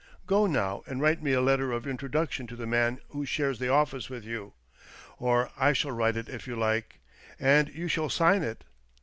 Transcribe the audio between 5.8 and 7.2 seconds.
will write it if you like,